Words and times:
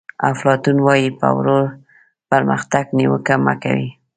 افلاطون 0.29 0.77
وایي 0.85 1.09
په 1.19 1.27
ورو 1.37 1.59
پرمختګ 2.29 2.85
نیوکه 2.97 3.35
مه 3.45 3.53
کوئ. 3.63 3.87